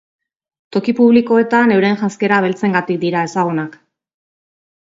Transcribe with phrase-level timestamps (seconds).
[0.77, 3.81] Toki publikoetan euren janzkera beltzengatik dira ezagunak.